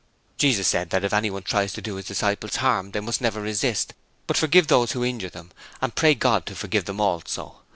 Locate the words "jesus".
0.39-0.65